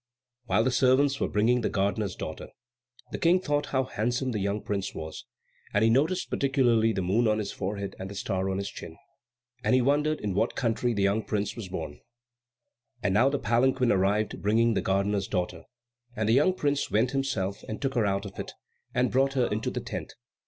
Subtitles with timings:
[0.47, 2.47] While the servants were bringing the gardener's daughter,
[3.11, 5.25] the King thought how handsome the young prince was;
[5.75, 8.97] and he noticed particularly the moon on his forehead and the star on his chin,
[9.63, 11.99] and he wondered in what country the young prince was born.
[13.03, 15.65] And now the palanquin arrived bringing the gardener's daughter,
[16.15, 18.53] and the young prince went himself and took her out of it,
[18.95, 20.15] and brought her into the tent.